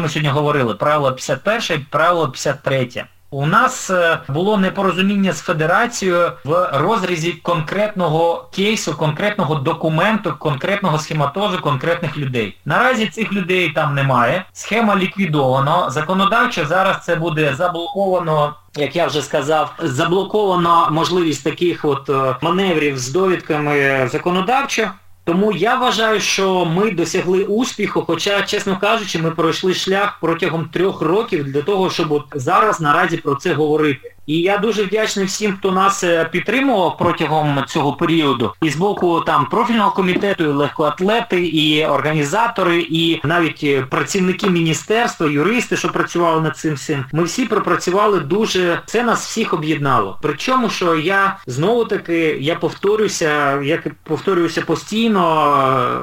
[0.00, 0.74] ми сьогодні говорили.
[0.74, 3.04] Правило 51 і правило 53.
[3.34, 11.58] У нас е, було непорозуміння з федерацією в розрізі конкретного кейсу, конкретного документу, конкретного схематозу
[11.58, 12.56] конкретних людей.
[12.64, 14.44] Наразі цих людей там немає.
[14.52, 15.90] Схема ліквідована.
[15.90, 18.54] Законодавчо зараз це буде заблоковано.
[18.76, 24.90] Як я вже сказав, заблокована можливість таких от е, маневрів з довідками законодавчо.
[25.24, 31.02] Тому я вважаю, що ми досягли успіху, хоча, чесно кажучи, ми пройшли шлях протягом трьох
[31.02, 34.13] років для того, щоб от зараз наразі про це говорити.
[34.26, 38.52] І я дуже вдячний всім, хто нас е, підтримував протягом цього періоду.
[38.62, 45.26] І з боку там профільного комітету, і легкоатлети, і організатори, і навіть е, працівники міністерства,
[45.26, 47.04] юристи, що працювали над цим всім.
[47.12, 50.18] Ми всі пропрацювали дуже, це нас всіх об'єднало.
[50.22, 55.24] Причому, що я знову таки, я повторюся, як повторююся постійно,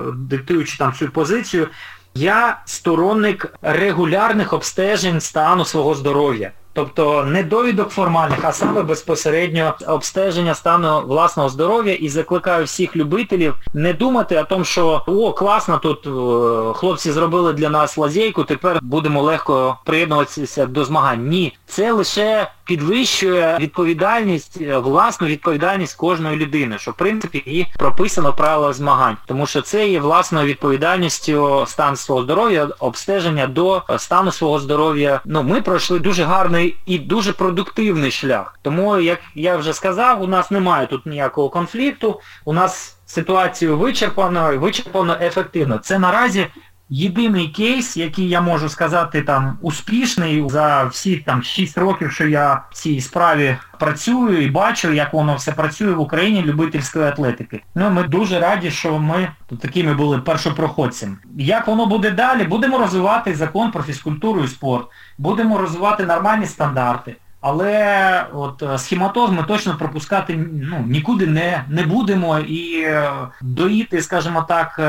[0.07, 1.67] е, диктуючи там цю позицію,
[2.15, 6.51] я сторонник регулярних обстежень стану свого здоров'я.
[6.74, 13.55] Тобто не довідок формальних, а саме безпосередньо обстеження стану власного здоров'я і закликаю всіх любителів
[13.74, 18.80] не думати о тому, що о, класно, тут е, хлопці зробили для нас лазейку, тепер
[18.82, 21.28] будемо легко приєднуватися до змагань.
[21.28, 28.34] Ні, це лише підвищує відповідальність, е, власну відповідальність кожної людини, що в принципі її прописано
[28.34, 29.17] правила змагань.
[29.28, 35.22] Тому що це є власною відповідальністю стан свого здоров'я, обстеження до стану свого здоров'я.
[35.26, 38.59] Ну, ми пройшли дуже гарний і дуже продуктивний шлях.
[38.62, 44.57] Тому, як я вже сказав, у нас немає тут ніякого конфлікту, у нас ситуацію вичерпано,
[44.57, 45.78] вичерпано ефективно.
[45.78, 46.47] Це наразі
[46.91, 52.53] єдиний кейс, який я можу сказати там успішний за всі там 6 років, що я
[52.71, 57.63] в цій справі працюю і бачу, як воно все працює в Україні любительської атлетики.
[57.75, 59.31] Ну ми дуже раді, що ми
[59.61, 61.17] такими були першопроходцями.
[61.37, 62.43] Як воно буде далі?
[62.43, 64.87] Будемо розвивати закон про фізкультуру і спорт,
[65.17, 67.15] будемо розвивати нормальні стандарти.
[67.41, 72.39] Але от е, схематоз ми точно пропускати ну, нікуди не не будемо.
[72.39, 73.11] І е,
[73.41, 74.83] доїти, скажімо так, е,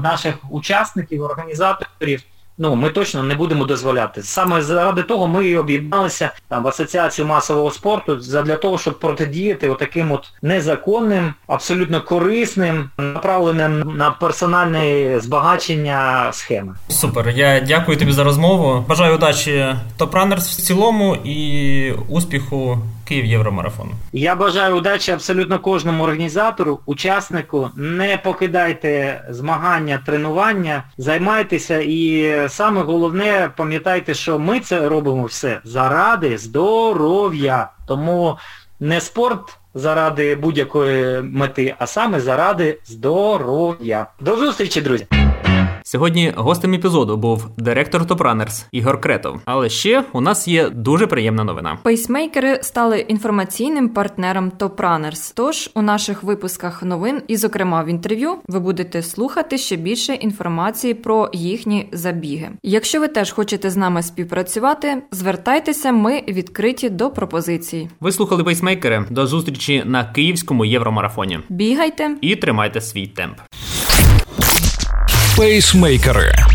[0.00, 2.22] наших учасників, організаторів
[2.58, 4.22] ну, ми точно не будемо дозволяти.
[4.22, 9.68] Саме заради того ми і об'єдналися там в Асоціацію масового спорту для того, щоб протидіяти
[9.68, 16.74] отаким от незаконним, абсолютно корисним, направленим на персональне збагачення схеми.
[16.88, 18.84] Супер, я дякую тобі за розмову.
[18.88, 23.90] Бажаю удачі Топранерс в цілому і успіху Київ Євромарафону.
[24.12, 27.70] Я бажаю удачі абсолютно кожному організатору, учаснику.
[27.76, 36.38] Не покидайте змагання, тренування, займайтеся і саме головне, пам'ятайте, що ми це робимо все заради
[36.38, 37.68] здоров'я.
[37.86, 38.38] Тому
[38.80, 44.06] не спорт заради будь-якої мети, а саме заради здоров'я.
[44.20, 45.06] До зустрічі, друзі!
[45.86, 49.40] Сьогодні гостем епізоду був директор Top Runners Ігор Кретов.
[49.44, 51.78] Але ще у нас є дуже приємна новина.
[51.82, 55.32] Пейсмейкери стали інформаційним партнером Top Runners.
[55.32, 60.94] Тож у наших випусках новин, і, зокрема, в інтерв'ю, ви будете слухати ще більше інформації
[60.94, 62.50] про їхні забіги.
[62.62, 67.88] Якщо ви теж хочете з нами співпрацювати, звертайтеся, ми відкриті до пропозицій.
[68.00, 69.04] Ви слухали пейсмейкери.
[69.10, 71.38] До зустрічі на київському євромарафоні.
[71.48, 73.36] Бігайте І тримайте свій темп.
[75.36, 76.53] Пейсмейкери.